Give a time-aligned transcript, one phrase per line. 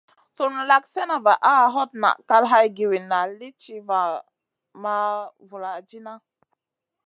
[0.35, 3.73] Sùn lak slèna vaʼa, hot naʼ kal hay giwinna lì ti
[4.85, 4.95] ma
[5.49, 6.13] vuladidna.